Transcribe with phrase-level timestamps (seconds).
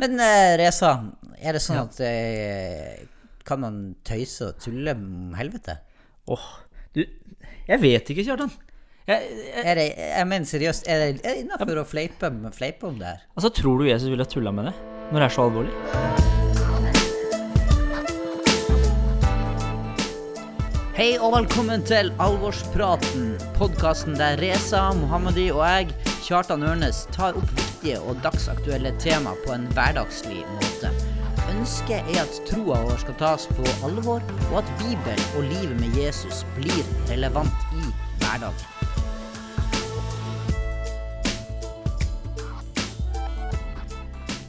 [0.00, 0.90] Men uh, Reza,
[1.40, 3.04] er det sånn at uh,
[3.48, 5.78] Kan man tøyse og tulle om helvete?
[6.32, 6.46] Åh,
[6.96, 8.52] du Jeg vet ikke, Kjartan.
[9.08, 12.88] Jeg, jeg, Er det, jeg mener seriøst, er det, er det innafor å fleipe, fleipe
[12.88, 13.24] om det her?
[13.36, 14.76] altså, tror du Jesus ville tulla med det?
[15.12, 15.74] Når det er så alvorlig?
[20.94, 25.90] Hei og velkommen til Alvorspraten, podkasten der Reza Mohammadi og jeg,
[26.22, 30.90] Kjartan Ørnes, tar opp viktige og dagsaktuelle tema på en hverdagslig måte.
[31.52, 34.22] Ønsket er at troa vår skal tas på alvor,
[34.52, 37.84] og at Bibelen og livet med Jesus blir relevant i
[38.22, 38.83] hverdagen.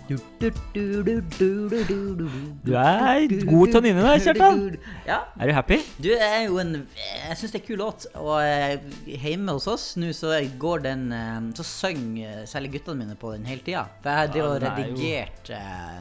[0.08, 4.60] Du, du, du, du, er god til å nynne der, Kjartan.
[5.08, 5.78] Ja, Er du happy?
[5.98, 8.06] du er jo en Jeg syns det er en kul låt.
[8.22, 8.76] Og eh,
[9.24, 13.34] hjemme hos oss nå så går den eh, Så synger eh, særlig guttene mine på
[13.34, 13.88] den hele tida.
[14.04, 15.98] For jeg driver og den er jo- redigert eh,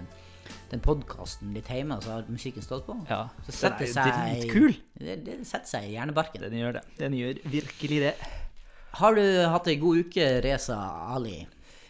[0.74, 2.96] den podkasten litt hjemme, og så har musikken stått på.
[3.08, 3.22] Ja.
[3.46, 4.78] Så Den er jo dritkul.
[4.98, 6.42] Det, det setter seg i hjernebarken.
[6.44, 6.84] Den gjør det.
[6.98, 8.14] Den gjør virkelig det.
[9.00, 10.76] Har du hatt ei god uke, Reza
[11.14, 11.44] Ali?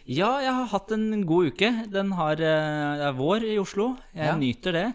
[0.05, 1.69] Ja, jeg har hatt en god uke.
[1.91, 3.95] Den har eh, Det er vår i Oslo.
[4.13, 4.35] Jeg Ja.
[4.37, 4.85] nyter det.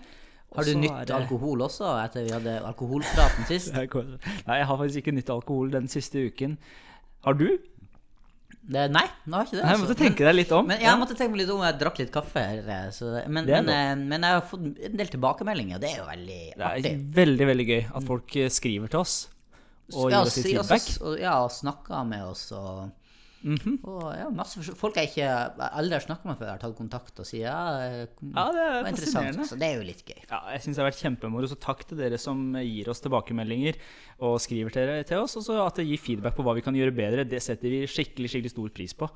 [0.55, 3.73] Har du nytt det- alkohol også, etter vi hadde alkoholpraten sist?
[4.47, 6.57] Nei, jeg har faktisk ikke nytt alkohol den siste uken.
[7.25, 7.59] Har du?
[8.71, 9.63] Det, nei, nå har jeg ikke det.
[9.63, 9.87] Jeg altså.
[9.87, 10.67] måtte tenke deg litt om.
[10.69, 12.39] Men jeg måtte tenke meg litt om jeg drakk litt kaffe.
[12.43, 15.91] her, eh, Så, men, men, eh, men jeg har fått en del tilbakemeldinger, og det
[15.91, 16.83] er jo veldig artig.
[16.83, 19.29] Det er veldig, veldig gøy at folk eh, skriver til oss
[19.95, 20.89] og ja, gir oss litt feedback.
[21.03, 22.91] og, ja, og snakker med oss og,
[23.41, 23.79] Mhm.
[23.89, 25.29] og ja, masse Folk jeg ikke
[25.71, 28.03] aldri har snakka med før, har tatt kontakt og sier ja, eh,
[28.35, 29.41] Ja, det er interessant.
[29.49, 30.19] Så det er jo litt gøy.
[30.29, 31.49] Ja, jeg syns det har vært kjempemoro.
[31.49, 33.81] Så takk til dere som gir oss tilbakemeldinger
[34.27, 35.39] og skriver til, til oss.
[35.41, 37.29] Og så at det gir feedback på hva vi kan gjøre bedre.
[37.29, 39.09] Det setter vi skikkelig skikkelig stor pris på.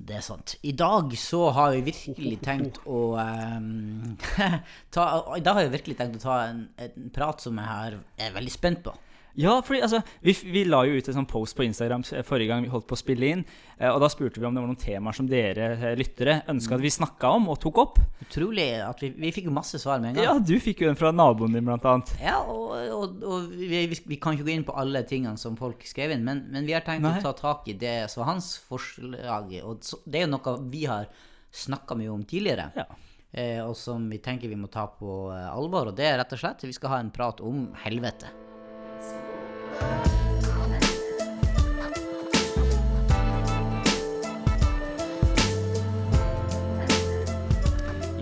[0.00, 0.54] Det er sant.
[0.64, 4.16] I dag så har vi virkelig tenkt å um,
[4.94, 5.04] ta,
[5.36, 8.54] I dag har vi virkelig tenkt å ta en, en prat som jeg er veldig
[8.54, 8.94] spent på.
[9.38, 12.64] Ja, fordi altså, vi, vi la jo ut en sånn post på Instagram forrige gang
[12.64, 13.44] vi holdt på å spille inn.
[13.78, 16.74] eh, Og da spurte vi om det var noen temaer som dere eh, lyttere ønska
[16.74, 18.00] at vi snakka om og tok opp.
[18.26, 20.24] Utrolig at vi, vi fikk jo masse svar med en gang.
[20.26, 22.10] Ja, du fikk jo en fra naboen din, blant annet.
[22.22, 25.86] Ja, og, og, og vi, vi, kan ikke gå inn på alle tingene som folk
[25.86, 27.16] skrev inn, men, men vi har tenkt Nei.
[27.20, 29.54] å ta tak i det som var hans forslag.
[29.62, 29.80] Og
[30.10, 31.06] det er jo noe vi har
[31.54, 32.84] snakka mye om tidligere, Ja.
[33.32, 35.90] eh, og som vi tenker vi må ta på eh, alvor.
[35.90, 38.30] Og det er rett og slett vi skal ha en prat om helvete.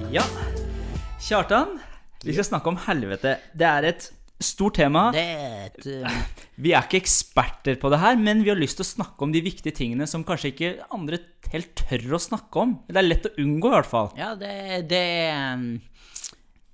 [0.08, 0.24] Ja.
[1.20, 1.78] Kjartan,
[2.24, 3.34] vi skal snakke om helvete.
[3.52, 4.06] Det er et
[4.40, 5.10] stort tema.
[5.12, 5.68] Eh,
[6.62, 9.34] Vi er ikke eksperter på det her, men vi har lyst til å snakke om
[9.34, 11.20] de viktige tingene som kanskje ikke andre
[11.52, 12.72] helt tør å snakke om.
[12.88, 14.08] Det er lett å unngå, i hvert fall.
[14.18, 14.54] Ja, det,
[14.90, 15.04] det
[15.52, 15.68] um,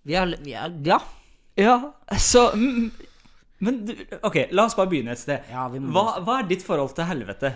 [0.08, 1.02] vi har, vi har Ja.
[1.54, 1.74] Ja,
[2.18, 2.88] så mm,
[3.64, 5.46] Men du, ok, la oss bare begynne et sted.
[5.52, 7.54] Ja, vi må hva, hva er ditt forhold til helvete?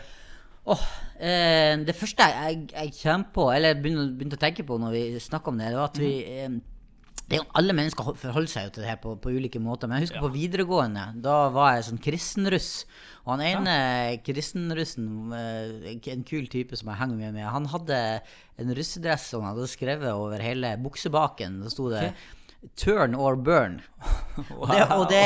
[0.68, 4.96] Åh, eh, det første jeg, jeg kommer på, eller begynte, begynte å tenke på når
[4.96, 6.58] vi snakker om det, det var at vi eh,
[7.28, 9.88] det er jo Alle mennesker forholder seg jo til det her på, på ulike måter.
[9.88, 12.70] Men jeg husker på videregående, da var jeg sånn kristenruss.
[13.26, 13.74] Og han ene
[14.24, 18.00] kristenrussen, eh, en kul type som jeg henger mye med, han hadde
[18.56, 21.60] en russedress som han hadde skrevet over hele buksebaken.
[21.66, 22.14] Da sto det
[22.74, 23.82] 'Turn or burn'.
[24.38, 25.20] Og, det, og, det,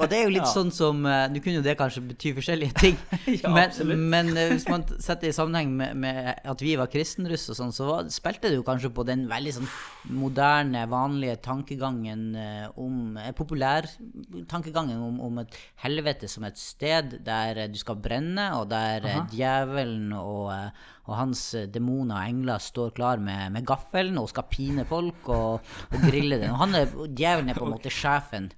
[0.00, 0.50] og det er jo litt Ja.
[0.50, 2.96] sånn som eh, Nå kunne jo det kanskje bety forskjellige ting,
[3.44, 6.90] Ja, men, men eh, hvis man setter det i sammenheng med, med at vi var
[6.90, 9.70] kristenruss og sånn, så spilte det jo kanskje på den veldig sånn
[10.18, 13.86] moderne, vanlige tankegangen eh, om eh, Populær
[14.50, 15.54] tankegangen om, om et
[15.84, 20.50] helvete som et sted der du skal brenne, og der eh, djevelen og,
[21.06, 25.62] og hans demoner og engler står klar med, med gaffelen og skal pine folk og,
[25.92, 26.50] og grille dem.
[26.56, 28.50] Og han er, djevelen er på en måte sjefen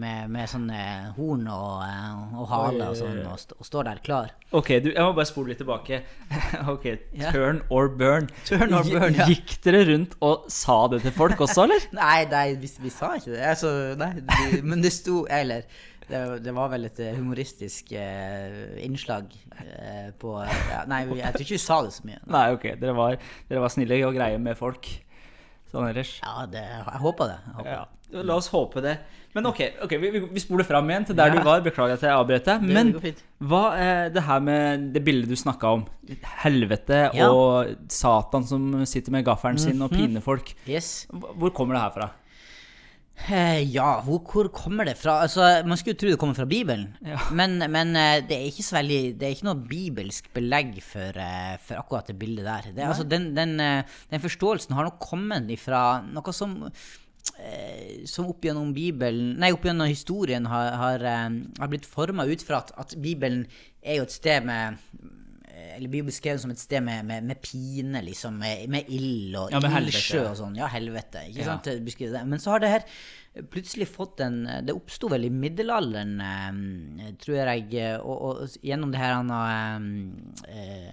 [0.00, 0.78] med, med sånne
[1.18, 4.32] horn og, eh, og hale og sånn, og, st og står der klar.
[4.56, 6.00] Ok, du, jeg må bare spole litt tilbake.
[6.74, 8.30] ok, Turn Turn or burn.
[8.48, 9.28] Turn or burn, ja.
[9.28, 11.88] Gikk dere rundt og sa det til folk også, eller?
[11.98, 13.42] Nei, nei vi, vi sa ikke det.
[13.52, 15.68] Altså, nei, de, men det sto Eller
[16.08, 19.30] det, det var vel et eh, humoristisk eh, innslag
[19.62, 22.20] eh, på ja, Nei, jeg tror ikke vi sa det så mye.
[22.34, 23.16] Nei, ok, dere var,
[23.48, 24.88] dere var snille og greie med folk.
[25.72, 26.18] Sånn ellers.
[26.20, 27.38] Ja, det, jeg håper det.
[27.46, 27.72] Jeg håper.
[27.72, 28.98] Ja, la oss håpe det.
[29.34, 31.38] Men ok, okay vi, vi- spoler fram igjen til der Ja.
[31.38, 31.60] du var.
[31.64, 32.62] Beklager at jeg avbrøt deg.
[32.62, 32.92] Men
[33.40, 35.86] hva er det her med det bildet du snakka om?
[36.44, 37.28] Helvete Ja.
[37.30, 37.34] Mhm.
[37.34, 40.52] og Satan som sitter med gaffelen sin og piner folk.
[40.68, 41.06] Yes.
[41.10, 42.10] Hvor kommer det her fra?
[43.30, 45.20] Eh, ja, hvor, hvor kommer det fra?
[45.22, 47.18] Altså, Man skulle jo tro det kommer fra Bibelen, Ja.
[47.30, 51.12] men, men eh, det er ikke så veldig Det er ikke noe bibelsk belegg for,
[51.20, 52.72] eh, for akkurat det bildet der.
[52.74, 53.56] Det, altså, den, den,
[54.10, 56.56] den forståelsen har nok kommet ifra noe som
[58.06, 62.42] som opp gjennom Bibelen Nei, opp gjennom historien har, har, eh, har blitt forma ut
[62.46, 63.46] fra at, at Bibelen
[63.82, 64.78] er jo et sted med
[65.48, 69.36] eh, eller blir beskrevet som et sted med, med, med pine, liksom, med, med ild
[69.40, 70.56] og Ja, ildsjø og sånn.
[70.58, 71.24] Ja, helvete.
[71.30, 71.56] Ikke Ja.
[71.56, 72.26] sant?
[72.28, 72.84] Men så har det her
[73.48, 78.92] plutselig fått en Det oppsto vel i middelalderen, eh, tror jeg, eh, og, og gjennom
[78.92, 79.88] det her han har
[80.52, 80.92] eh,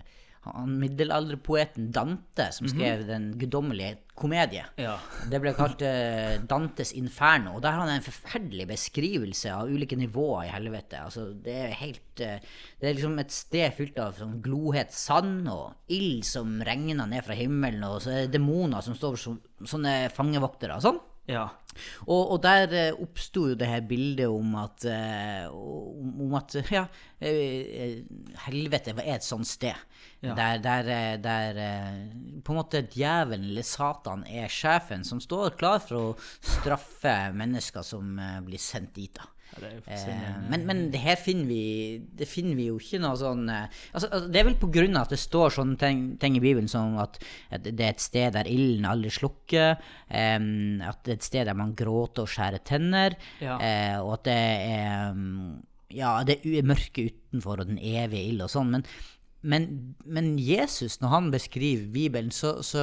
[0.56, 4.66] han middelalderpoeten Dante, som skrev Den guddommelige komedie.
[4.80, 4.98] Ja.
[5.32, 7.56] Det ble kalt uh, Dantes inferno.
[7.56, 11.04] Og der har han en forferdelig beskrivelse av ulike nivåer i helvete.
[11.06, 12.38] Altså, det er helt uh,
[12.80, 17.24] Det er liksom et sted fylt av sånn glohet sand og ild som regner ned
[17.26, 21.00] fra himmelen, og så er det demoner som står som sånne fangevoktere og sånn.
[21.30, 21.48] Ja.
[22.08, 26.86] Og, og der eh, oppsto jo det her bildet om at eh, om, at ja,
[27.22, 28.02] eh,
[28.48, 29.78] helvete er et sånt sted.
[30.20, 30.34] Ja.
[30.36, 31.60] Der, der, der
[32.44, 37.86] på en måte djevelen eller Satan er sjefen som står klar for å straffe mennesker
[37.88, 39.14] som blir sendt dit.
[39.16, 39.30] da.
[39.58, 41.64] Ja, Eh, men, men det her finner vi
[42.16, 44.96] Det finner vi jo ikke noe sånn eh, altså, altså, Det er vel på grunn
[44.96, 47.18] av at det står sånne ting, ting i Bibelen som at,
[47.52, 51.50] at det er et sted der ilden aldri slukker, um, at det er et sted
[51.50, 53.58] der man gråter og skjærer tenner, Ja.
[53.58, 58.46] uh, og at det er um, Ja, det er mørke utenfor og den evige ild
[58.46, 58.86] og sånn, men
[59.42, 62.82] men, men Jesus, når han beskriver Bibelen, så, så,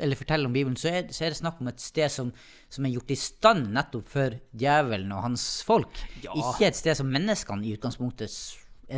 [0.00, 2.32] eller forteller om Bibelen, så er, så er det snakk om et sted som,
[2.72, 6.02] som er gjort i stand nettopp for djevelen og hans folk.
[6.24, 6.34] Ja.
[6.34, 8.34] Ikke et sted som menneskene i utgangspunktet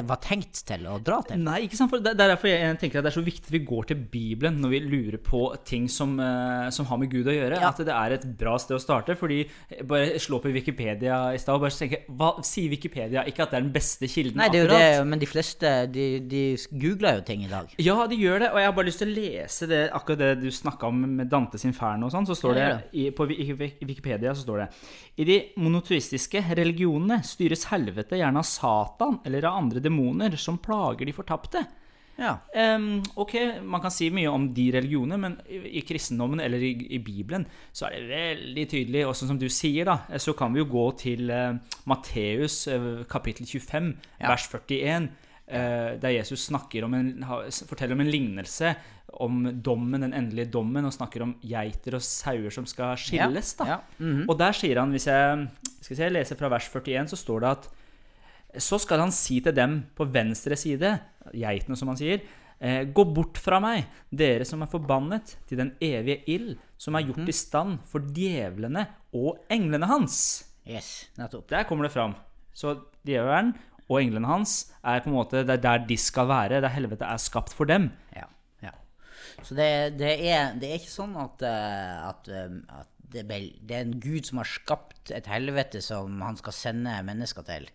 [0.09, 1.39] var tenkt til å dra til.
[1.45, 1.93] Nei, ikke sant?
[1.93, 3.63] For det, det er derfor jeg, jeg tenker at det er så viktig at vi
[3.69, 7.35] går til Bibelen når vi lurer på ting som, eh, som har med Gud å
[7.35, 7.61] gjøre.
[7.61, 7.71] Ja.
[7.71, 9.17] At det er et bra sted å starte.
[9.19, 9.43] Fordi
[9.87, 13.25] bare slå på Wikipedia i stad og bare tenke Hva sier Wikipedia?
[13.29, 14.99] Ikke at det er den beste kilden, Nei, det er jo akkurat.
[14.99, 17.75] det, men de fleste de, de googler jo ting i dag.
[17.83, 20.31] Ja, de gjør det, og jeg har bare lyst til å lese det, akkurat det
[20.43, 22.29] du snakka om med Dantes inferno og sånn.
[22.29, 24.69] Så står det, det, i, på Wikipedia så står det
[25.23, 31.09] I de monoteistiske religionene styres helvete gjerne av Satan eller av andre demoner som plager
[31.09, 31.65] de fortapte.
[32.17, 32.39] Ja.
[32.77, 33.35] Um, ok,
[33.67, 37.47] man kan si mye om de religionene, men i, i kristendommen eller i, i Bibelen
[37.75, 39.05] så er det veldig tydelig.
[39.09, 41.57] Og sånn som du sier, da, så kan vi jo gå til uh,
[41.91, 44.31] Matteus uh, kapittel 25, Ja.
[44.31, 45.13] vers 41.
[45.45, 47.09] Uh, der Jesus snakker om en,
[47.69, 48.71] forteller om en lignelse
[49.21, 53.55] om dommen, den endelige dommen, og snakker om geiter og sauer som skal skilles.
[53.59, 53.67] da.
[53.69, 53.79] Ja.
[54.01, 54.25] -hmm.
[54.29, 55.49] Og der sier han, hvis jeg
[55.81, 57.71] skal jeg leser fra vers 41, så står det at
[58.61, 60.95] så skal han si til dem på venstre side,
[61.35, 62.25] geitene som han sier,
[62.59, 67.07] eh, gå bort fra meg, dere som er forbannet, til den evige ild, som er
[67.09, 70.17] gjort i stand for djevlene og englene hans.
[70.65, 71.49] Yes, nettopp.
[71.51, 72.15] Der kommer det fram.
[72.55, 73.53] Så djevelen
[73.89, 77.05] og englene hans er på en måte det er der de skal være, der helvete
[77.05, 77.91] er skapt for dem.
[78.17, 78.29] Ja.
[78.65, 78.73] ja.
[79.43, 83.77] Så det, det, er, det er ikke sånn at, eh, at, eh, at det, det
[83.77, 87.69] er en gud som har skapt et helvete som han skal sende mennesker til,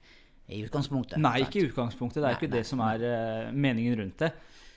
[0.50, 1.22] i utgangspunktet.
[1.22, 2.20] Nei, ikke i utgangspunktet.
[2.20, 4.34] Det er Nei, ikke nei, det som er eh, meningen rundt det.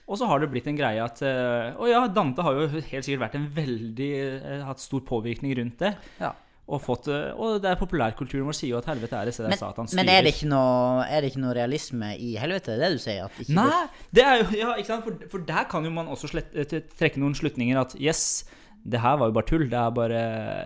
[0.07, 3.07] Og så har det blitt en greie at og Å ja, Dante har jo helt
[3.07, 5.95] sikkert vært en veldig eh, hatt stor påvirkning rundt det.
[6.21, 6.35] Ja.
[6.73, 9.49] Og, fått, eh, og det er populærkulturen vår sier jo at helvete er et sted
[9.51, 9.99] der Satan styrer.
[9.99, 12.77] men er, det ikke noe, er det ikke noe realisme i helvete?
[12.79, 13.41] Det er det du sier?
[13.57, 13.83] Nei,
[14.15, 14.99] det er jo Ja?
[15.03, 18.45] For, for der kan jo man også slett, eh, trekke noen slutninger at yes,
[18.85, 19.67] det her var jo bare tull.
[19.71, 20.21] Det er bare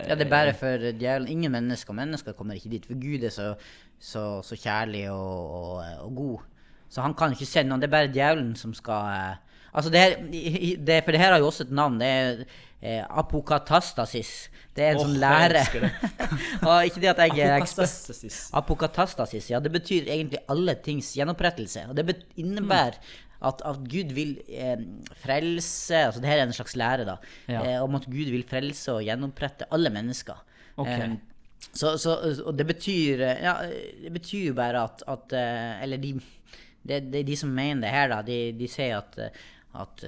[0.07, 1.27] Ja, det er bare for djevelen.
[1.27, 1.93] Ingen mennesker.
[1.93, 2.85] Mennesker kommer ikke dit.
[2.85, 3.53] For Gud er så,
[3.99, 6.39] så, så kjærlig og, og, og god.
[6.89, 7.83] Så han kan ikke sende noen.
[7.83, 9.43] Det er bare djevelen som skal eh,
[9.77, 10.15] Altså, det her,
[10.87, 11.99] det, For det her har jo også et navn.
[11.99, 12.39] Det er
[12.81, 14.49] eh, apokatastasis.
[14.73, 15.61] Det er en oh, sånn lære.
[16.67, 17.85] og ikke det at jeg er ekspert.
[17.85, 18.39] Apokatastasis.
[18.57, 21.85] Apokatastasis, ja, det betyr egentlig alle tings gjenopprettelse.
[21.91, 22.99] Og det innebærer innebærer
[23.41, 24.77] at, at Gud vil eh,
[25.21, 27.15] frelse Altså det her er en slags lære, da.
[27.47, 27.61] Ja.
[27.75, 30.39] Eh, om at Gud vil frelse og gjenopprette alle mennesker.
[30.77, 31.09] Okay.
[31.11, 31.17] Eh,
[31.73, 32.15] så, så,
[32.45, 33.53] og det betyr eh, Ja,
[34.03, 36.15] det betyr jo bare at, at eh, Eller de,
[36.87, 39.45] det, de, de som mener det her, da, de, de sier at eh,
[39.77, 40.01] at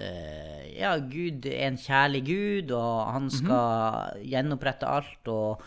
[0.73, 3.11] ja, Gud er en kjærlig Gud, og Mhm.
[3.13, 5.27] han skal gjenopprette alt.
[5.27, 5.61] og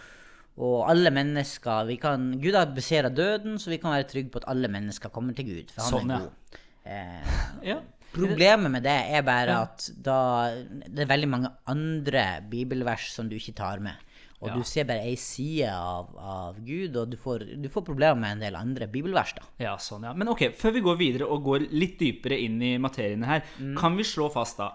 [0.59, 4.41] og alle mennesker vi kan, Gud har beseira døden, så vi kan være trygge på
[4.43, 5.71] at alle mennesker kommer til Gud.
[5.73, 6.35] For han Sånn, er god.
[6.85, 7.25] Eh,
[7.63, 7.81] Ja.
[8.13, 10.51] problemet med det er bare at da
[10.89, 13.95] det er veldig mange andre bibelvers som du ikke tar med.
[14.43, 14.55] Og Ja.
[14.57, 18.33] du ser bare ei side av, av Gud, og du får, du får problemer med
[18.33, 19.35] en del andre bibelvers.
[19.35, 19.43] da.
[19.61, 20.13] Ja, sånn, ja.
[20.13, 23.77] Men ok, før vi går videre og går litt dypere inn i materiene her, Mm.
[23.79, 24.73] kan vi slå fast da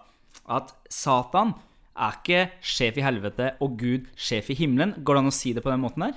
[0.47, 1.53] at Satan
[1.97, 5.03] er ikke sjef i helvete og Gud sjef i himmelen?
[5.03, 6.13] Går det an å si det på den måten her?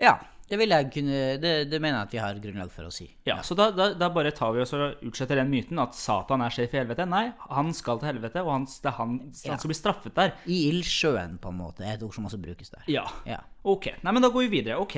[0.00, 3.08] Ja, det kunne Det, det mener jeg at vi har grunnlag for å si.
[3.26, 6.40] Ja, Så da, da, da bare tar vi oss og utsletter den myten at Satan
[6.40, 7.04] er sjef i helvete.
[7.08, 9.50] Nei, han skal til helvete, og han, det er han, Ja.
[9.52, 10.32] han skal bli straffet der.
[10.46, 12.84] I ildsjøen, på en måte, er et ord som også brukes der.
[12.88, 13.04] Ja.
[13.28, 13.42] Ja.
[13.64, 13.90] Ok.
[14.02, 14.78] Nei, men da går vi videre.
[14.80, 14.96] Ok.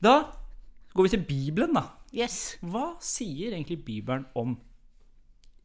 [0.00, 0.14] Da
[0.94, 1.84] går vi til Bibelen, da.
[2.14, 2.56] Yes.
[2.62, 4.54] Hva sier egentlig Bibelen om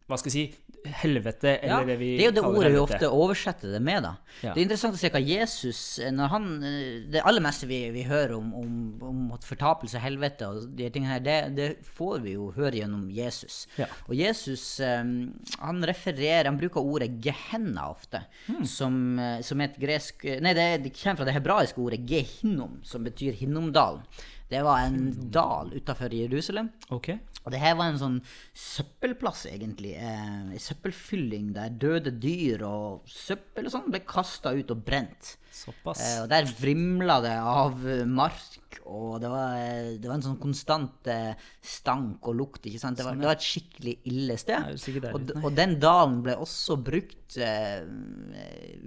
[0.07, 0.59] hva skal jeg si
[0.99, 3.79] helvete, eller Ja, det vi det er jo det kaller ordet vi ofte oversetter det
[3.81, 4.03] med.
[4.03, 4.09] da.
[4.43, 4.51] Ja.
[4.53, 5.79] Det er interessant å se hva Jesus
[6.11, 10.03] når han, eh, Det aller meste vi, vi hører om, om, om at fortapelse og
[10.03, 13.61] helvete og de tingene her, det, det får vi jo høre gjennom Jesus.
[13.79, 13.87] Ja.
[14.09, 15.03] Og Jesus eh,
[15.63, 18.65] han refererer, han bruker ordet gehenna ofte, Hmm.
[18.67, 22.81] som, eh, som er et gresk Nei, det, det kommer fra det hebraiske ordet gehinnom,
[22.83, 24.03] som betyr Hinnomdalen.
[24.49, 26.69] Det var en dal utafor Jerusalem.
[26.93, 27.19] Okay.
[27.43, 28.19] Og det her var en sånn
[28.55, 29.97] søppelplass, egentlig.
[29.99, 35.33] Eh, søppelfylling der døde dyr og søppel og sånn ble kasta ut og brent.
[35.53, 35.99] Såpass.
[35.99, 40.25] Eh, og der vrimla det av eh, mark, og det var, eh, det var en
[40.29, 42.63] sånn konstant eh, stank og lukt.
[42.63, 42.97] ikke sant?
[42.99, 44.71] Det var, det var et skikkelig ille sted.
[44.71, 47.83] Nei, og, og den dalen ble også brukt eh,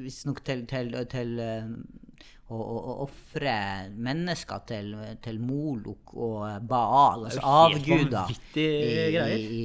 [0.00, 1.70] visstnok til, til, til eh,
[2.54, 2.56] å,
[3.02, 3.54] ofre
[3.90, 4.92] mennesker til,
[5.24, 8.66] til Molok og Baal, altså er avguder, i,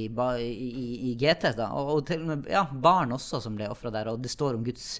[0.08, 1.52] i, i, GT.
[1.60, 1.68] Da.
[1.78, 4.10] Og, og til og med ja, barn også som ble ofra der.
[4.10, 4.96] Og det står om Guds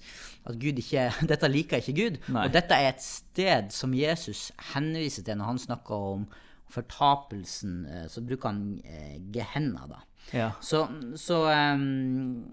[0.47, 2.21] at Gud ikke, dette liker ikke Gud.
[2.35, 2.47] Nei.
[2.47, 6.27] Og dette er et sted som Jesus henviser til når han snakker om
[6.73, 7.85] fortapelsen.
[7.87, 10.01] eh, Så bruker han eh, Gehenna, da.
[10.33, 10.53] Ja.
[10.63, 10.87] Så,
[11.19, 12.45] så ehm,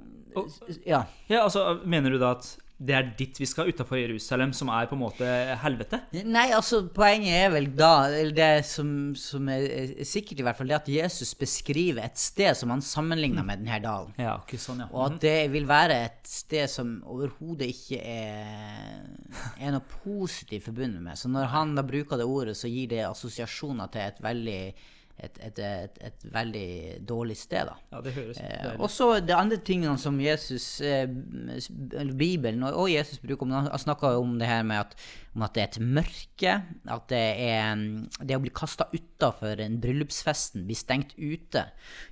[0.85, 1.03] Ja.
[1.29, 4.87] ja, altså Mener du da at det er dit vi skal utafor Jerusalem, som er
[4.87, 5.27] på en måte
[5.59, 5.99] helvete?
[6.23, 9.65] Nei, altså poenget er vel da, eller det som, som er,
[9.99, 13.65] er sikkert i hvert fall, det at Jesus beskriver et sted som han sammenligner med
[13.65, 14.13] denne dalen.
[14.19, 14.87] Ja, ikke sånn, ja.
[14.93, 19.03] Og at det vil være et sted som overhodet ikke er,
[19.59, 21.19] er noe positivt forbundet med.
[21.19, 24.61] Så når han da bruker det ordet, så gir det assosiasjoner til et veldig,
[25.19, 26.69] et, et, et, et veldig
[27.07, 27.69] dårlig sted.
[27.69, 27.75] da.
[27.93, 31.05] Ja, det høres Eh, og så de andre tingene som Jesus, eh,
[32.17, 34.95] Bibelen og, og Jesus bruker om, Han snakker om det her med at,
[35.35, 36.55] om at det er et mørke,
[36.95, 41.67] at det er mm, det å bli kasta utafor en bryllupsfesten, bli stengt ute,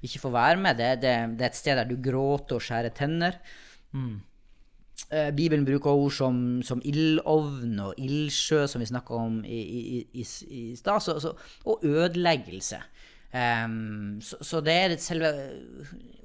[0.05, 2.95] ikke få være med, det, det, det er et sted der du gråter og skjærer
[2.97, 3.39] tenner.
[3.95, 4.17] Eh,
[5.07, 10.25] Bibelen bruker ord som, som ildovn og ildsjø, som vi snakka om i, i, i,
[10.51, 11.29] i stad,
[11.63, 12.81] og ødeleggelse.
[13.27, 15.29] Um, så, så det er et selve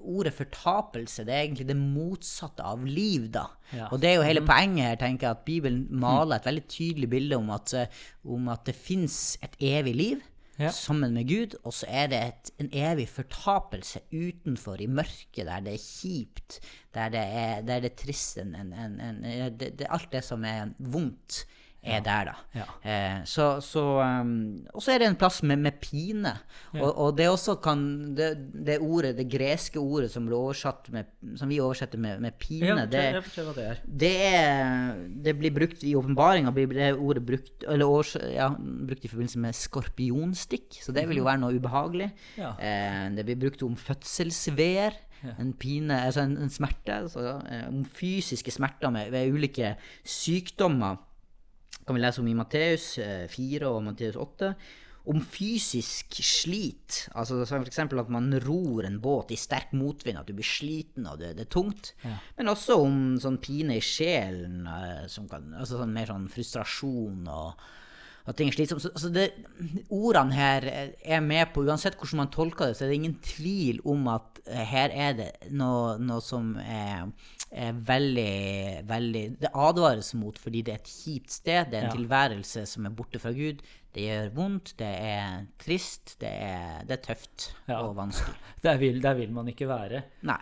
[0.02, 1.25] ordet fortapelse.
[1.26, 3.47] Det er egentlig det motsatte av liv, da.
[3.73, 3.88] Ja.
[3.91, 7.11] Og det er jo hele poenget her, tenker jeg, at Bibelen maler et veldig tydelig
[7.11, 10.29] bilde om at, eh, om at det fins et evig liv.
[10.62, 10.71] Ja.
[10.71, 15.64] Sammen med Gud, og så er det et, en evig fortapelse utenfor, i mørket, der
[15.64, 16.61] det er kjipt,
[16.95, 19.25] der det er, der det er trist en, en, en,
[19.59, 21.42] det, det, Alt det som er vondt,
[21.83, 22.35] er der, da.
[22.55, 22.65] Ja.
[22.87, 23.83] Eh, så, så,
[24.23, 26.31] um, og så er det en plass med, med pine.
[26.77, 27.83] Og, og det også kan
[28.15, 30.29] det, det ordet, det greske ordet som,
[30.95, 33.03] med, som vi oversetter med, med pine, Ja, det,
[33.59, 33.83] det er.
[33.85, 34.15] det,
[35.27, 39.43] det blir brukt i åpenbaringa, blir det ordet brukt, eller års, ja, brukt i forbindelse
[39.43, 42.12] med skorpionstikk, så det vil jo være noe ubehagelig.
[42.39, 42.55] Ja.
[42.62, 45.03] Eh, det blir brukt om fødselsveer,
[45.39, 50.97] en pine, altså en, en smerte, altså, eh, om fysiske smerter med, ved ulike sykdommer.
[51.87, 54.55] Kan vi lese om i Matteus eh, 4 og Matteus 8.
[55.12, 60.37] Om fysisk slit, altså eksempel at man ror en båt i sterk motvind, at du
[60.39, 61.91] blir sliten og det, det er tungt.
[62.39, 67.27] Men også om sånn pine i sjelen, eh, som kan, altså sånn mer sånn frustrasjon
[67.27, 67.65] og
[68.23, 68.85] at ting er slitsomt.
[68.85, 69.33] Så, så det,
[69.91, 73.83] ordene her er med på, uansett hvordan man tolker det, så er det ingen tvil
[73.89, 77.11] om at eh, her er det noe, noe som er
[77.52, 81.97] veldig, veldig Det advares mot fordi det er et kjipt sted, det er en Ja.
[81.97, 83.61] tilværelse som er borte fra Gud.
[83.92, 87.82] Det gjør vondt, det er trist, det er, det er tøft Ja.
[87.82, 88.35] og vanskelig.
[88.64, 90.02] Der vil, der vil man ikke være.
[90.23, 90.38] Nei.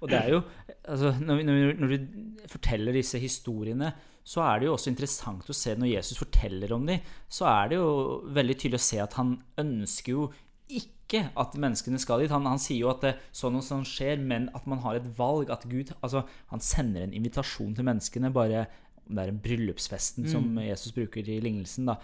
[0.00, 0.42] Og det er jo
[0.88, 3.92] altså, når, når, når du forteller disse historiene,
[4.24, 7.68] så er det jo også interessant å se når Jesus forteller om dem, så er
[7.68, 10.32] det jo veldig tydelig å se at han ønsker jo
[10.68, 12.32] ikke at menneskene skal dit.
[12.34, 15.06] Han, han sier jo at det, sånn og sånn skjer, men at man har et
[15.18, 15.52] valg.
[15.54, 18.32] At Gud altså, Han sender en invitasjon til menneskene.
[18.34, 18.66] bare
[19.08, 21.94] om det er en bryllupsfesten som Jesus bruker i lignelsen, da,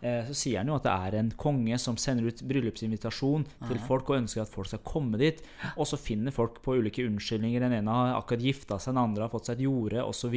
[0.00, 3.78] eh, så sier han jo at det er en konge som sender ut bryllupsinvitasjon til
[3.86, 5.42] folk og ønsker at folk skal komme dit.
[5.76, 7.60] Og så finner folk på ulike unnskyldninger.
[7.60, 10.34] Den ene har akkurat gifta seg, den andre har fått seg et jorde, osv.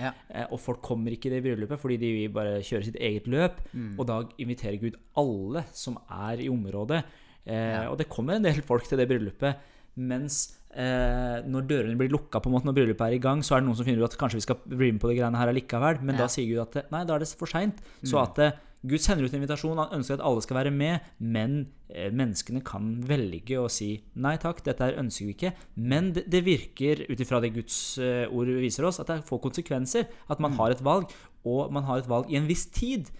[0.00, 0.12] Ja.
[0.28, 3.60] Eh, og folk kommer ikke i det bryllupet fordi de bare kjøre sitt eget løp.
[3.98, 7.02] Og da inviterer Gud alle som er i området.
[7.46, 9.56] Eh, Og det kommer en del folk til det bryllupet.
[9.96, 13.56] Mens eh, når dørene blir lukka på en måte når bryllupet er i gang, så
[13.56, 15.38] er det noen som finner ut at kanskje vi skal bli med på det greiene
[15.40, 16.02] her allikevel.
[16.02, 16.22] Men Ja.
[16.24, 17.80] da sier Gud at nei, da er det for seint.
[18.02, 18.52] Så at eh,
[18.84, 19.78] Gud sender ut en invitasjon.
[19.78, 24.36] Han ønsker at alle skal være med, men eh, menneskene kan velge å si nei
[24.42, 25.52] takk, dette her ønsker vi ikke.
[25.76, 29.42] Men det, det virker, ut ifra det Guds eh, ord viser oss, at det får
[29.44, 30.08] konsekvenser.
[30.28, 31.12] At man har et valg,
[31.46, 33.12] og man har et valg i en viss tid.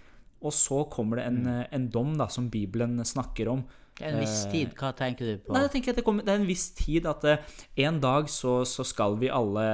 [0.43, 3.63] Og så kommer det en, eh, en dom da, som Bibelen snakker om.
[4.01, 5.53] En viss tid, hva tenker du på?
[5.53, 8.29] Nei, jeg tenker at det, kommer, det er en viss tid at uh, en dag
[8.31, 9.65] så, så skal vi alle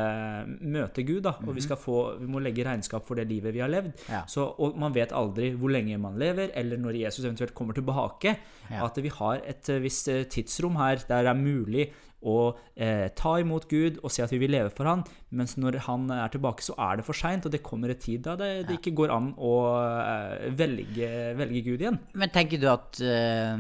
[0.60, 1.38] møte Gud, da.
[1.46, 3.94] Og vi, skal få, vi må legge regnskap for det livet vi har levd.
[3.94, 4.12] Mhm.
[4.12, 4.26] Ja.
[4.28, 8.36] Så, og man vet aldri hvor lenge man lever, eller når Jesus eventuelt kommer tilbake.
[8.70, 8.84] Ja.
[8.86, 11.88] At vi har et eh, visst eh, tidsrom her der det er mulig
[12.28, 12.36] å
[12.76, 16.10] eh, ta imot Gud og si at vi vil leve for Han, mens når Han
[16.12, 18.80] er tilbake, så er det for seint, og det kommer en tid da det, det
[18.80, 21.10] ikke går an å eh, velge,
[21.40, 22.00] velge Gud igjen.
[22.20, 23.56] Men tenker du at uh,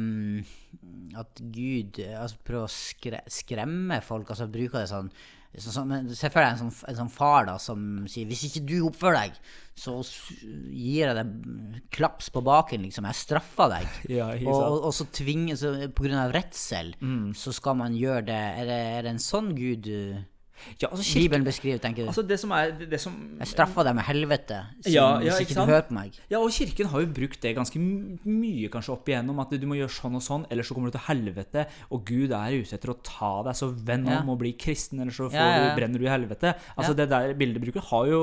[1.19, 4.29] At Gud altså, prøver å skre skremme folk?
[4.29, 5.11] Altså bruker det sånn
[5.57, 8.43] sånn, sånn men Se for deg en sånn, en sånn far da som sier 'Hvis
[8.49, 9.33] ikke du oppfører deg,
[9.75, 9.95] så
[10.71, 13.05] gir jeg deg klaps på baken', liksom.
[13.05, 13.87] Jeg straffer deg.
[14.19, 17.33] Ja, og, og, og så tvinger så På grunn av redsel, Mm.
[17.33, 18.43] så skal man gjøre det.
[18.59, 20.21] Er det, er det en sånn Gud uh,
[20.81, 22.09] Ja, altså, kirke, Bibelen beskriver, tenker du?
[22.11, 25.39] altså det som er det, som jeg straffer deg med helvete siden, Ja, ja, hvis
[25.45, 26.19] ikke ikke du hører på meg.
[26.31, 29.39] Ja, og kirken har jo brukt det ganske mye kanskje opp igjennom.
[29.43, 31.65] At du må gjøre sånn og sånn, ellers så kommer du til helvete.
[31.91, 34.19] Og Gud er ute etter å ta deg, så vend Ja.
[34.21, 35.69] om og bli kristen, ellers så får Ja, ja, ja.
[35.69, 36.55] Du, brenner du i helvete.
[36.77, 36.97] Altså Ja.
[36.99, 38.21] Det der bildebruket har jo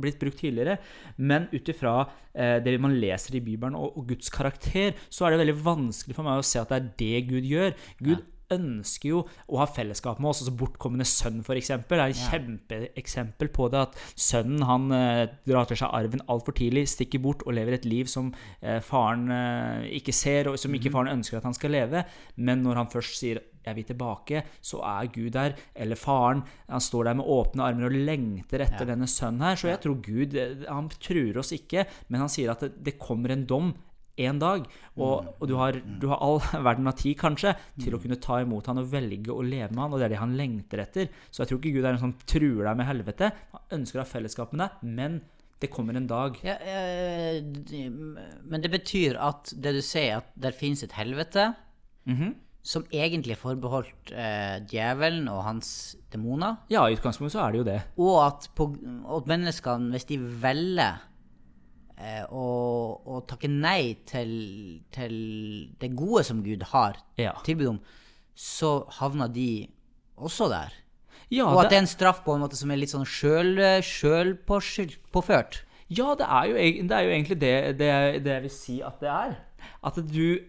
[0.00, 0.78] blitt brukt tidligere.
[1.16, 5.30] Men ut ifra eh, det man leser i Bibelen og, og Guds karakter, så er
[5.36, 7.74] det veldig vanskelig for meg å se at det er det Gud gjør.
[8.02, 8.22] Gud
[8.54, 10.42] ønsker jo å ha fellesskap med oss.
[10.42, 11.70] altså Bortkomne sønn, f.eks.
[11.76, 13.84] er et kjempeeksempel på det.
[13.88, 17.88] At sønnen han eh, drar til seg arven altfor tidlig, stikker bort og lever et
[17.88, 21.74] liv som eh, faren eh, ikke ser, og som ikke faren ønsker at han skal
[21.76, 22.04] leve.
[22.36, 25.54] Men når han først sier 'jeg vil tilbake', så er Gud der.
[25.76, 26.42] Eller faren.
[26.68, 29.56] Han står der med åpne armer og lengter etter denne sønnen her.
[29.56, 32.98] Så jeg tror Gud eh, Han truer oss ikke, men han sier at det, det
[32.98, 33.74] kommer en dom
[34.26, 34.66] en dag.
[35.00, 38.40] Og, og du, har, du har all verden av tid, kanskje, til å kunne ta
[38.44, 41.08] imot han og velge å leve med han, og det er det han lengter etter.
[41.30, 43.32] Så jeg tror ikke Gud er en som truer deg med helvete.
[43.56, 45.20] Han ønsker å ha fellesskap med deg, men
[45.60, 46.38] det kommer en dag.
[46.44, 47.42] Ja, eh,
[48.48, 51.50] men det betyr at det du sier, at det finnes et helvete
[52.08, 52.30] Mhm.
[52.64, 57.58] som egentlig er forbeholdt eh, djevelen og hans demoner, Ja, i utgangspunktet så er det
[57.60, 57.78] jo det.
[58.00, 58.66] og at, på,
[59.16, 60.98] at menneskene, hvis de velger
[62.00, 64.30] eh, og å takke nei til,
[64.94, 65.14] til
[65.80, 67.34] det gode som Gud har Ja.
[67.46, 67.80] tilbud om,
[68.34, 69.68] så havner de
[70.18, 70.72] også der.
[71.30, 73.06] Ja, og at det det, er en straff på en måte som er litt sånn
[73.06, 75.60] sjøl- sjølpåført.
[75.90, 76.54] ja, det er jo,
[76.88, 77.90] det er jo egentlig det, det,
[78.24, 79.36] det jeg vil si at det er.
[79.84, 80.40] At du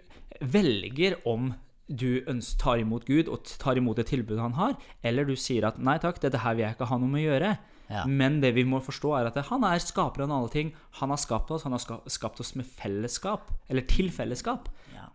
[0.41, 1.53] velger om
[1.91, 2.21] du
[2.57, 5.97] tar imot Gud og tar imot det tilbudet han har, eller du sier at 'nei
[5.99, 7.57] takk, dette her vil jeg ikke ha noe med å gjøre'.
[7.91, 8.05] Ja.
[8.07, 10.73] Men det vi må forstå, er at han er skaperen av alle ting.
[11.01, 13.51] Han har skapt oss, han har skapt oss med fellesskap.
[13.67, 14.69] Eller til fellesskap.
[14.95, 15.09] Ja.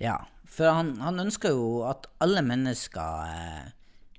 [0.00, 0.18] ja.
[0.46, 3.72] For han, han ønsker jo at alle mennesker eh,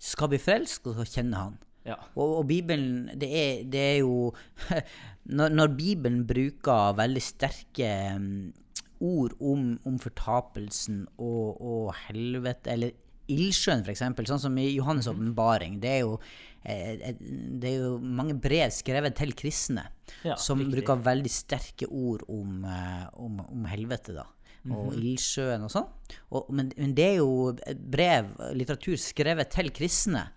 [0.03, 1.61] skal bli frelst og kjenne han.
[1.87, 1.97] Ja.
[2.15, 4.33] Og, og Bibelen, det er, det er jo
[5.37, 8.51] når, når Bibelen bruker veldig sterke mm,
[9.03, 12.95] ord om, om fortapelsen og, og helvete, eller
[13.31, 15.95] ildsjøen f.eks., sånn som i Johannes' åpenbaring, det,
[16.63, 19.87] eh, det er jo mange brev skrevet til kristne
[20.23, 20.79] Ja, som riktig.
[20.79, 24.27] bruker veldig sterke ord om, eh, om, om helvete, da.
[24.71, 25.89] Og ildsjøen og sånn.
[26.55, 27.51] Men, men det er jo
[27.91, 30.29] brev, litteratur, skrevet til kristne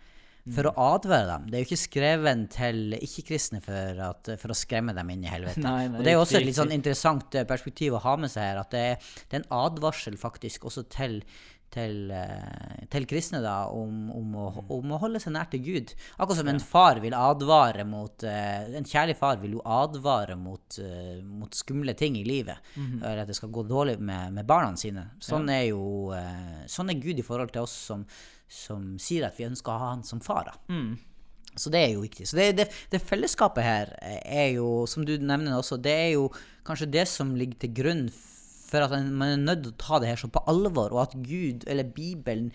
[0.54, 1.46] for å advare dem.
[1.50, 4.02] Det er jo ikke skrevet til ikke-kristne for,
[4.38, 5.62] for å skremme dem inn i helvete.
[5.64, 8.14] Nei, nei, og det er jo også et litt sånn interessant eh, perspektiv å ha
[8.20, 11.18] med seg her, at det er, det er en advarsel faktisk også til
[11.72, 15.94] til, eh, til kristne da, om, om, å, om å holde seg nær til Gud.
[16.16, 20.78] Akkurat som en far vil advare mot eh, En kjærlig far vil jo advare mot,
[20.82, 22.62] eh, mot skumle ting i livet.
[23.02, 25.08] Eller at det skal gå dårlig med, med barna sine.
[25.22, 25.84] Sånn er jo
[26.70, 28.04] Sånn er Gud i forhold til oss som,
[28.48, 30.50] som sier at vi ønsker å ha han som far.
[30.52, 30.56] da.
[31.56, 32.26] Så det er jo viktig.
[32.28, 36.26] Så det, det, det fellesskapet her er jo, som du nevner også, det er jo
[36.66, 38.35] kanskje det som ligger til grunn for
[38.74, 41.66] at man er nødt til å ta det her så på alvor, og at Gud,
[41.66, 42.52] eller Bibelen,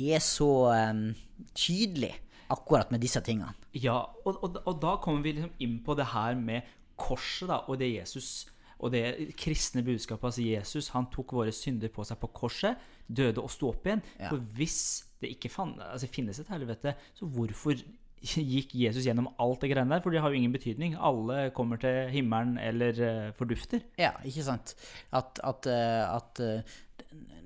[0.00, 1.12] er så um,
[1.54, 2.14] tydelig
[2.50, 3.54] akkurat med disse tingene.
[3.74, 6.66] Ja, og, og, og da kommer vi liksom inn på det her med
[7.00, 8.48] korset da, og det Jesus
[8.84, 10.28] og det kristne budskapet.
[10.28, 14.02] Altså Jesus han tok våre synder på seg på korset, døde og sto opp igjen.
[14.18, 14.32] Ja.
[14.32, 14.80] For hvis
[15.22, 17.78] det ikke fann, altså finnes et helvete, så hvorfor
[18.54, 20.02] gikk Jesus gjennom alt det greiene der?
[20.04, 20.96] For det har jo ingen betydning.
[20.96, 23.84] Alle kommer til himmelen eller eh, fordufter.
[24.00, 24.74] Ja, ikke sant.
[25.14, 26.76] At, at, eh, at eh,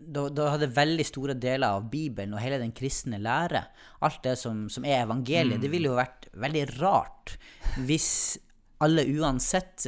[0.08, 3.66] da, da hadde veldig store deler av Bibelen og hele den kristne lære,
[4.06, 7.34] alt det som, som er evangeliet, det ville jo vært veldig rart
[7.84, 8.10] hvis
[8.80, 9.84] alle uansett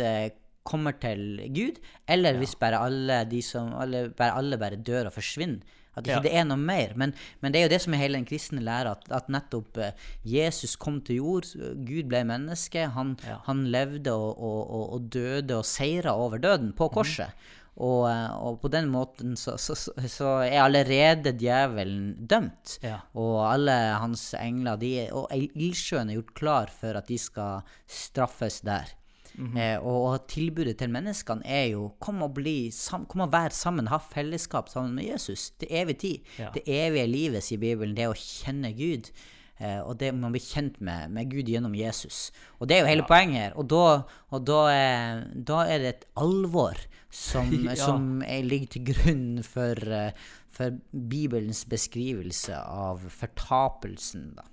[0.66, 1.79] kommer til Gud,
[2.11, 5.79] eller hvis bare alle, de som, alle, bare, alle bare dør og forsvinner.
[6.01, 6.25] At ikke Ja.
[6.27, 6.97] det er noe mer.
[6.97, 9.79] Men, men det er jo det som er hele den kristne læra, at, at nettopp
[9.85, 9.93] eh,
[10.27, 11.49] Jesus kom til jord,
[11.87, 13.39] Gud ble menneske, han, Ja.
[13.47, 17.33] han levde og, og, og, og døde og seira over døden på korset.
[17.81, 22.79] Og, eh, og på den måten så, så, så, er allerede djevelen dømt.
[22.85, 22.99] Ja.
[23.17, 28.61] Og alle hans engler de, og ildsjøen er gjort klar for at de skal straffes
[28.67, 28.91] der.
[29.38, 33.55] Eh, og, og tilbudet til menneskene er jo kom og, bli sam, kom og være
[33.57, 36.33] sammen, ha fellesskap sammen med Jesus til evig tid.
[36.38, 36.51] Ja.
[36.55, 39.12] Det evige livet, sier Bibelen, det er å kjenne Gud.
[39.61, 42.31] Eh, og det man blir kjent med, med Gud gjennom Jesus.
[42.59, 43.57] Og det er jo hele poenget her.
[43.61, 46.81] Og, da, og da, er, da er det et alvor
[47.12, 47.77] som, Ja.
[47.77, 50.16] som er, ligger til grunn for, eh,
[50.51, 54.31] for Bibelens beskrivelse av fortapelsen.
[54.38, 54.49] Da.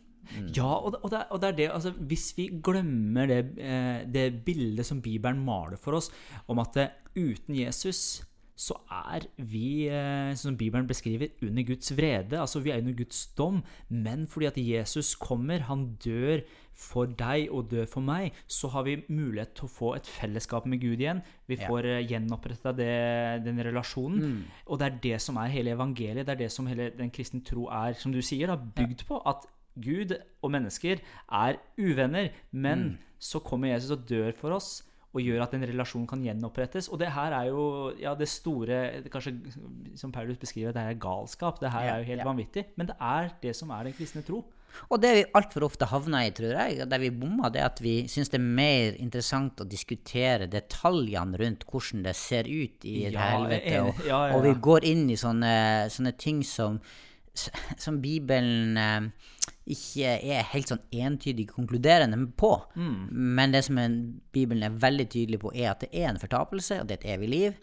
[0.56, 4.06] Ja, og det, og, det, og det er det altså, Hvis vi glemmer det, eh,
[4.13, 6.12] det bildet som Bibelen maler for oss,
[6.48, 8.24] om at eh, uten Jesus
[8.58, 12.40] så er vi, eh, som Bibelen beskriver, under Guds vrede.
[12.42, 13.63] Altså vi er under Guds dom.
[13.90, 16.42] Men fordi at Jesus kommer, han dør
[16.74, 20.66] for deg og dør for meg, så har vi mulighet til å få et fellesskap
[20.66, 21.22] med Gud igjen.
[21.46, 22.00] Vi får ja.
[22.16, 24.42] gjenoppretta den relasjonen.
[24.66, 26.26] Og det er det som er hele evangeliet.
[26.26, 29.22] Det er det som hele den kristne tro er, som du sier, da, bygd på.
[29.22, 29.46] At
[29.84, 34.84] Gud og mennesker er uvenner, men så kommer Jesus og dør for oss.
[35.16, 36.90] Og gjør at en relasjon kan gjenopprettes.
[36.94, 37.63] Og det her er jo
[37.98, 39.32] ja, det store Kanskje
[39.98, 41.58] som Paulus beskriver, det her er galskap.
[41.63, 42.28] Det her Ja, er jo helt ja.
[42.28, 42.66] vanvittig.
[42.78, 44.44] Men det er det som er den kristne tro.
[44.92, 47.82] Og det vi altfor ofte havner i, tror jeg, der vi bommer, det er at
[47.82, 53.08] vi syns det er mer interessant å diskutere detaljene rundt hvordan det ser ut i
[53.08, 54.04] et Ja, helvete, og,
[54.36, 55.56] og vi går inn i sånne,
[55.94, 56.78] sånne ting som
[57.78, 59.10] som Bibelen eh,
[59.67, 62.54] ikke er helt sånn entydig konkluderende på.
[62.80, 63.00] Mm.
[63.38, 63.97] Men det som en,
[64.36, 67.12] Bibelen er veldig tydelig på, er at det er en fortapelse, og det er et
[67.17, 67.62] evig liv.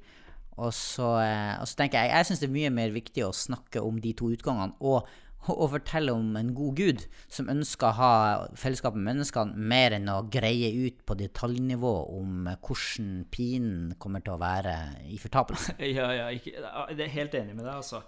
[0.60, 3.34] Og så, eh, og så tenker jeg jeg syns det er mye mer viktig å
[3.34, 5.08] snakke om de to utgangene, og,
[5.50, 8.12] og fortelle om en god gud som ønsker å ha
[8.60, 14.36] fellesskap med menneskene, mer enn å greie ut på detaljnivå om hvordan pinen kommer til
[14.36, 14.76] å være
[15.10, 15.80] i fortapelsen.
[15.94, 18.04] Ja, ja, jeg er helt enig med deg, altså.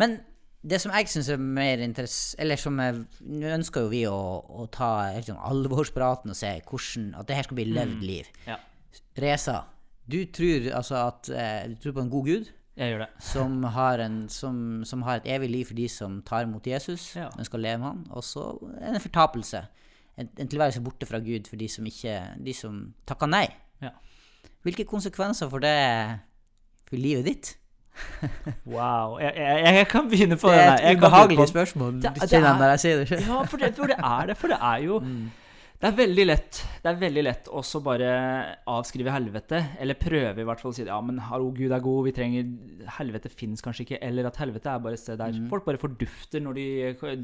[0.00, 0.18] Men
[0.64, 4.16] det som jeg syns er mer interessant Eller som Nå ønsker jo vi å,
[4.48, 4.88] å ta
[5.26, 8.30] sånn alvorspraten og se hvordan At det her skal bli levd liv.
[8.48, 8.56] Ja,
[9.20, 9.58] Reza,
[10.08, 12.52] du tror altså at eh, Du tror på en god gud
[13.32, 14.56] som har, en, som,
[14.88, 17.28] som har et evig liv for de som tar imot Jesus, Ja.
[17.36, 18.48] den skal leve med han, og så
[18.82, 19.60] en fortapelse.
[20.18, 23.44] En, en tilværelse borte fra Gud for de som ikke De som takker nei.
[23.82, 23.92] Ja.
[24.66, 25.76] Hvilke konsekvenser får det
[26.88, 27.52] for livet ditt?
[28.66, 29.18] Wow.
[29.20, 31.92] Jeg, jeg, jeg kan begynne på Det den er et ubehagelig spørsmål.
[32.02, 33.20] Det- det er- når jeg sier det.
[33.26, 34.36] Ja, for det, for det er det.
[34.36, 35.00] For det er jo
[35.84, 39.58] Det er veldig lett Det er veldig lett også bare avskrive helvete.
[39.80, 42.88] Eller prøve i hvert fall å si ja, men hallo, Gud er god, vi trenger
[42.98, 43.98] Helvete fins kanskje ikke.
[44.00, 46.66] Eller at helvete er bare et sted der folk bare fordufter når de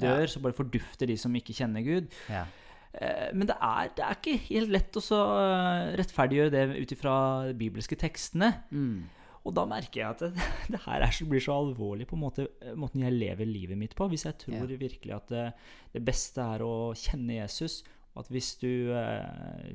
[0.03, 0.27] dør.
[0.29, 2.11] Så bare fordufter de som ikke kjenner Gud.
[2.29, 2.45] Ja.
[2.93, 6.93] Eh, Men det er, det er ikke helt lett å så eh, rettferdiggjøre det ut
[6.93, 7.15] ifra
[7.49, 8.53] de bibelske tekstene.
[8.75, 9.05] Mm.
[9.49, 12.25] Og da merker jeg at det, det her er så, blir så alvorlig på en
[12.25, 14.09] måte, måten jeg lever livet mitt på.
[14.13, 14.81] Hvis jeg tror Ja.
[14.81, 15.47] virkelig at det,
[15.95, 17.83] det beste er å kjenne Jesus,
[18.15, 19.71] og at hvis du eh,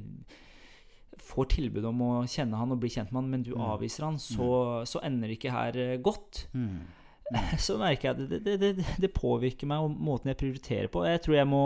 [1.23, 4.19] får tilbud om å kjenne han og bli kjent med han, men du avviser han,
[4.21, 6.45] så, så ender det ikke her eh, godt.
[6.53, 6.85] Mm.
[7.65, 11.01] Så merker jeg at det, det, det, påvirker meg og måten jeg prioriterer på.
[11.09, 11.63] Jeg tror jeg må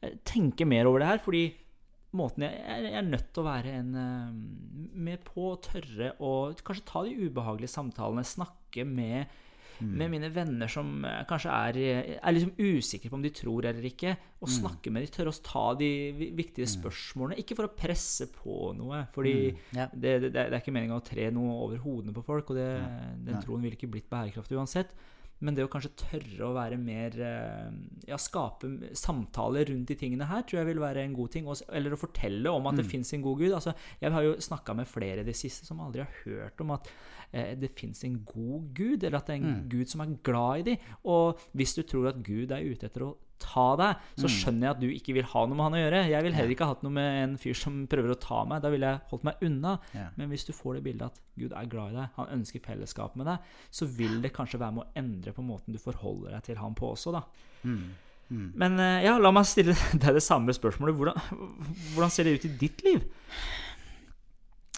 [0.00, 1.42] eh, tenke mer over det her, fordi
[2.16, 2.54] måten jeg,
[2.88, 4.38] jeg er nødt til å være en eh,
[5.08, 6.32] med på å tørre å
[6.64, 9.26] kanskje ta de ubehagelige samtalene, snakke med,
[9.84, 11.78] med mine venner som eh, kanskje er,
[12.16, 15.42] er liksom usikre på om de tror eller ikke, og snakke med de, tørre å
[15.44, 15.90] ta de
[16.38, 17.38] viktige spørsmålene.
[17.44, 19.36] Ikke for å presse på noe, fordi
[19.76, 19.86] Ja.
[19.92, 22.70] det, det, det er ikke meninga å tre noe over hodene på folk, og det,
[23.28, 24.96] den troen ville ikke blitt bærekraftig uansett.
[25.44, 27.68] Men det å kanskje tørre å være mer eh,
[28.08, 31.46] Ja, skape samtaler rundt de tingene her, tror jeg vil være en god ting.
[31.68, 33.52] Eller å fortelle om at det fins en god gud.
[33.54, 36.74] Altså, jeg har jo snakka med flere i det siste som aldri har hørt om
[36.74, 36.90] at
[37.30, 40.64] eh, det fins en god gud, eller at det er en gud som er glad
[40.64, 40.92] i dem.
[41.06, 44.74] Og hvis du tror at Gud er ute etter å ta deg, så skjønner jeg
[44.74, 46.02] at du ikke vil ha noe med han å gjøre.
[46.12, 48.64] Jeg vil heller ikke ha hatt noe med en fyr som prøver å ta meg.
[48.64, 49.76] Da ville jeg holdt meg unna.
[49.94, 50.08] Ja.
[50.18, 53.16] Men hvis du får det bildet at Gud er glad i deg, han ønsker fellesskap
[53.18, 56.50] med deg, så vil det kanskje være med å endre på måten du forholder deg
[56.50, 57.24] til han på også, da.
[57.62, 57.88] Mm.
[58.28, 60.98] Men eh, ja, la meg stille deg det samme spørsmålet.
[60.98, 61.48] Hvordan,
[61.94, 63.06] hvordan ser det ut i ditt liv?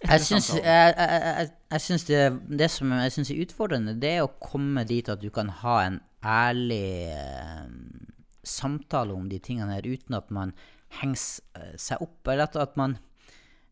[0.01, 2.20] Etter Jeg syns, jeg, jeg, jeg, jeg syns det,
[2.57, 5.75] det som jeg syns er utfordrende, det er å komme dit at du kan ha
[5.85, 7.66] en ærlig eh,
[8.46, 10.53] samtale om de tingene her uten at man
[11.00, 11.22] henger
[11.59, 12.98] eh, seg opp, eller at, man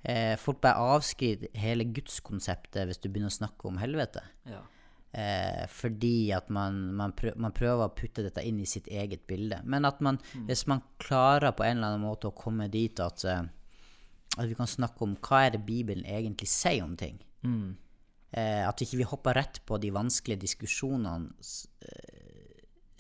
[0.02, 4.22] eh, Folk bare avskriver hele gudskonseptet hvis du begynner å snakke om helvete.
[4.48, 4.62] Ja.
[5.12, 9.26] Eh, fordi at man, man, prøver, man prøver å putte dette inn i sitt eget
[9.31, 9.62] bilde.
[9.64, 13.24] Men at man, hvis man klarer på en eller annen måte å komme dit at,
[13.24, 13.44] eh,
[14.37, 17.18] at vi kan snakke om hva er det Bibelen egentlig sier om ting.
[18.37, 21.31] Eh, at ikke vi hopper rett på de vanskelige diskusjonene
[21.88, 22.17] eh,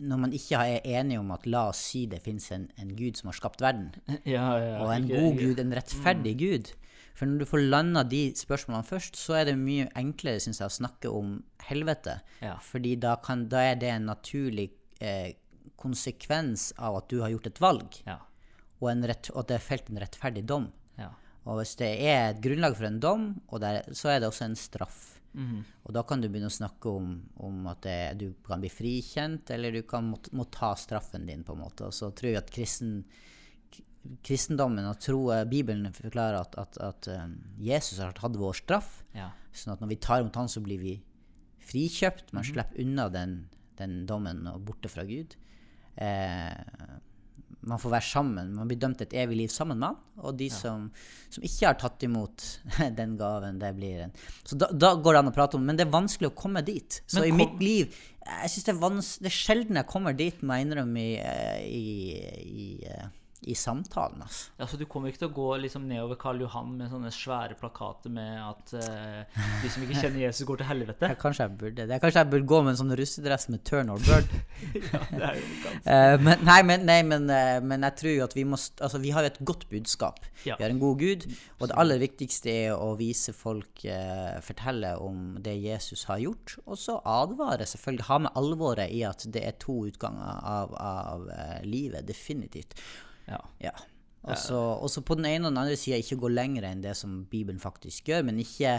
[0.00, 3.16] når man ikke er enige om at la oss si det fins en, en gud
[3.18, 3.88] som har skapt verden.
[4.24, 6.70] Ja, ja, Og en ikke- god gud, en rettferdig gud.
[7.18, 10.68] For når du får landa de spørsmålene først, så er det mye enklere synes jeg,
[10.70, 11.32] å snakke om
[11.66, 12.20] helvete.
[12.40, 12.54] Ja.
[12.62, 14.68] Fordi da, kan, da er det en naturlig
[15.02, 15.32] eh,
[15.78, 18.18] konsekvens av at du har gjort et valg, Ja.
[18.80, 20.70] og, en rett, og at det er felt en rettferdig dom.
[20.98, 21.10] ja.
[21.48, 23.22] Og hvis det er et grunnlag for en dom,
[23.56, 25.17] er, så er det også en straff.
[25.86, 27.14] Og da kan du begynne å snakke om,
[27.46, 31.44] om at det, du kan bli frikjent, eller du kan må, må ta straffen din,
[31.46, 31.88] på en måte.
[31.88, 33.02] Og så tror jeg at kristen,
[34.26, 37.28] kristendommen og tro, eh, Bibelen forklarer at, at, at eh,
[37.70, 39.02] Jesus har tatt vår straff.
[39.16, 39.30] ja.
[39.58, 40.92] Sånn at når vi tar imot han, så blir vi
[41.68, 42.32] frikjøpt.
[42.36, 43.32] Man slipper unna den,
[43.80, 45.34] den dommen og borte fra Gud.
[45.98, 46.52] Eh,
[47.68, 48.52] man får være sammen.
[48.56, 49.98] Man blir dømt et evig liv sammen med han.
[50.24, 50.88] Og de som,
[51.30, 52.44] som ikke har tatt imot
[53.00, 55.78] den gaven, det blir en Så da, da går det an å prate om Men
[55.78, 57.00] det er vanskelig å komme dit.
[57.06, 57.28] Så kom...
[57.28, 60.58] i mitt liv Jeg synes det er vans Det er sjelden jeg kommer dit, må
[60.58, 61.86] jeg innrømme, i, eh, i,
[62.48, 63.06] i, eh,
[63.46, 64.50] i samtalen, altså.
[64.58, 67.54] Ja, så Du kommer ikke til å gå liksom nedover Karl Johan med sånne svære
[67.58, 71.10] plakater med at uh, de som ikke kjenner Jesus, går til helvete?
[71.12, 72.00] Ja, kanskje jeg burde det.
[72.02, 74.34] Kanskje jeg burde gå med en sånn russedress med turn or bird.
[74.92, 78.12] ja, det er jo ganske Eh, men, nei, men, nei men, eh, men jeg tror
[78.12, 80.18] jo at vi må Altså, vi har jo et godt budskap.
[80.44, 80.56] Ja.
[80.58, 81.26] Vi har en god Gud.
[81.58, 83.84] Og det aller viktigste er å vise folk
[84.44, 86.56] Fortelle om det Jesus har gjort.
[86.66, 88.06] Og så advare, selvfølgelig.
[88.10, 91.28] Ha med alvoret i at det er to utganger av, av
[91.66, 92.06] livet.
[92.08, 92.76] Definitivt.
[93.28, 93.40] Ja.
[93.62, 93.74] Ja.
[94.28, 97.22] Og så på den ene og den andre sida ikke gå lenger enn det som
[97.30, 98.74] Bibelen faktisk gjør, men ikke,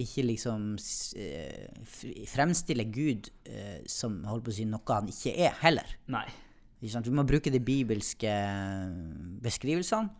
[0.00, 0.76] ikke liksom
[1.20, 1.66] eh,
[2.30, 5.92] fremstille Gud eh, som holdt på å si noe han ikke er, heller.
[6.14, 6.24] Nei.
[6.80, 7.10] Ikke sant?
[7.10, 8.32] Vi må bruke de bibelske
[9.44, 10.10] beskrivelsene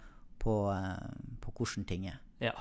[0.42, 1.09] på, eh,
[1.40, 2.20] på hvordan ting er.
[2.42, 2.55] Ja.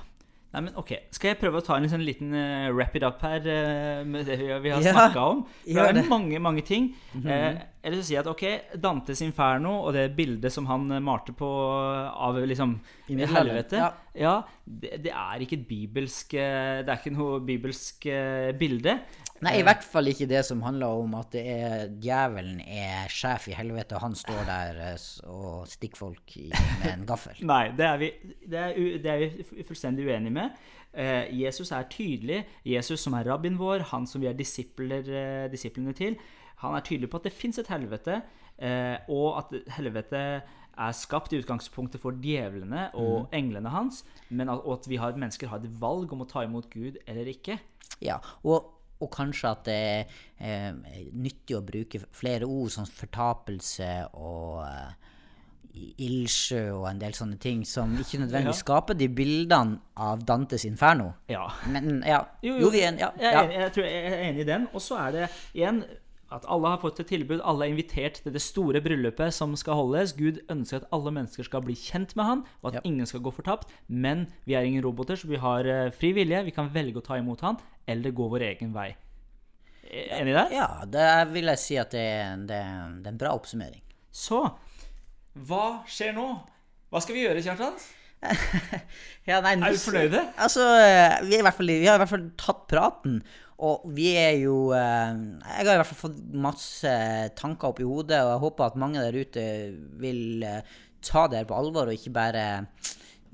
[0.54, 3.18] Nei, men ok, Skal jeg prøve å ta en sånn liten uh, wrap it up
[3.26, 5.40] her uh, med det vi, vi har Ja, snakka om?
[5.64, 6.04] For det det.
[6.04, 6.92] er mange mange ting.
[7.26, 8.44] eh, jeg sier si at ok,
[8.80, 12.78] Dantes Inferno og det bildet som han eh, malte på av liksom
[13.12, 13.90] I helvete ja.
[14.16, 18.96] Ja, det, det er ikke et bibelsk eh, Det er ikke noe bibelsk eh, bilde.
[19.44, 23.50] Nei, i hvert fall ikke det som handler om at det er djevelen er sjef
[23.50, 27.42] i helvete, og han står der eh, og stikker folk i, med en gaffel.
[27.52, 28.10] Nei, det er vi,
[28.46, 30.62] det er, det er vi fullstendig uenige med.
[30.94, 32.44] Eh, Jesus er tydelig.
[32.64, 36.16] Jesus som er rabbien vår, han som vi er eh, disiplene til,
[36.64, 38.20] han er tydelig på at det fins et helvete,
[38.58, 40.20] eh, og at helvete
[40.74, 44.00] er skapt i utgangspunktet for djevlene og englene hans,
[44.34, 47.30] men at, at vi har, mennesker har et valg om å ta imot Gud eller
[47.30, 47.60] ikke.
[48.02, 53.92] Ja, og, og kanskje at det er eh, nyttig å bruke flere ord som fortapelse
[54.18, 54.92] og eh,
[56.04, 58.66] ildsjø og en del sånne ting som ikke nødvendigvis Ja.
[58.66, 61.12] skaper de bildene av Dantes inferno.
[61.30, 61.46] Ja.
[61.70, 64.06] Men ja, Jo, jo, jo, vi er en, ja, Jeg, er enig- jeg, tror jeg
[64.12, 64.66] er enig i den.
[64.74, 65.82] Og så er det igjen
[66.34, 67.40] at alle har fått et tilbud.
[67.46, 70.12] Alle er invitert til det store bryllupet som skal holdes.
[70.18, 72.84] Gud ønsker at alle mennesker skal bli kjent med han, og at Ja.
[72.90, 73.68] ingen skal gå fortapt.
[73.88, 76.44] Men vi er ingen roboter, så vi har eh, fri vilje.
[76.44, 78.90] Vi kan velge å ta imot han, eller gå vår egen vei.
[79.86, 80.46] Eh, Enig i det?
[80.56, 83.82] Ja, det vil jeg si at det er, det, er- det en bra oppsummering.
[84.10, 84.42] Så
[85.34, 86.28] hva skjer nå?
[86.90, 87.78] Hva skal vi gjøre, Kjartan?
[89.28, 90.20] Ja, nei, Er du fornøyde?
[90.40, 93.18] Altså, eh, vi, i hvert fall, vi har i hvert fall tatt praten.
[93.62, 96.94] Og vi er jo eh, Jeg har i hvert fall fått masse
[97.38, 99.44] tanker opp i hodet, og jeg håper at mange der ute
[100.02, 100.72] vil eh,
[101.04, 102.46] ta det her på alvor, og ikke bare,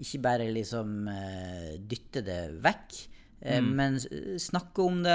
[0.02, 3.06] ikke bare liksom eh, dytte det vekk.
[3.40, 3.68] Mm.
[3.72, 3.94] Men
[4.36, 5.14] snakke om det,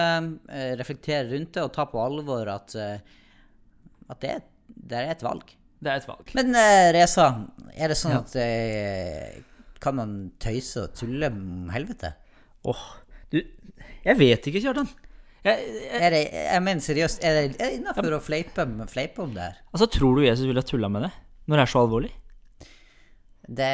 [0.79, 4.31] reflektere rundt det, og ta på alvor at, at det,
[4.65, 5.51] det er et valg.
[5.77, 6.31] Det er et valg.
[6.33, 6.57] Men
[6.95, 7.27] Reza,
[7.75, 9.43] er det sånn at eh,
[9.83, 12.15] Kan man tøyse og tulle om helvete?
[12.65, 13.04] Åh, du
[14.05, 14.89] Jeg vet ikke, Kjartan.
[15.45, 19.43] Jeg, jeg, Er det, jeg mener seriøst, er det, innafor å fleipe, fleipe om det
[19.45, 19.57] her?
[19.73, 21.11] altså, tror du Jesus ville tulla med det?
[21.45, 22.13] Når det er så alvorlig?
[23.45, 23.67] Det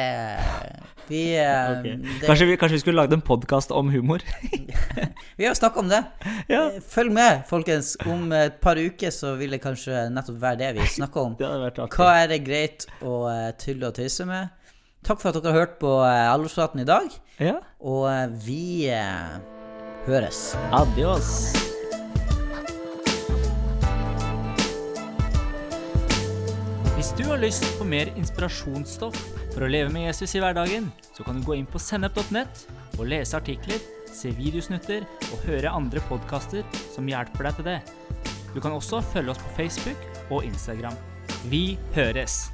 [1.08, 1.96] Vi, okay.
[1.96, 4.20] Det, Kanskje, vi, kanskje vi skulle lagd en podkast om humor?
[5.38, 6.02] vi har snakka om det.
[6.48, 7.94] ja, Eh, Følg med, folkens.
[8.06, 11.36] Om et par uker så vil det kanskje nettopp være det vi snakker om.
[11.96, 14.52] Hva er det greit å eh, tulle og tøyse med?
[15.02, 17.08] Takk for at dere har hørt på eh, Alvorspraten i dag.
[17.40, 17.56] Ja.
[17.80, 18.62] Og eh, vi
[18.92, 19.40] eh,
[20.06, 20.52] høres.
[20.74, 21.30] Adios.
[26.96, 29.18] Hvis du har lyst på mer inspirasjonsstoff
[29.52, 32.64] for å leve med Jesus i hverdagen, så kan du gå inn på sennep.nett
[32.98, 37.78] og lese artikler, se videosnutter og høre andre podkaster som hjelper deg til det.
[38.52, 40.98] Du kan også følge oss på Facebook og Instagram.
[41.50, 42.44] Vi høres!